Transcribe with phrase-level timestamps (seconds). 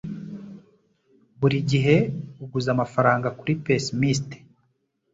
[1.39, 1.95] Buri gihe
[2.43, 4.27] uguza amafaranga kuri pessimist.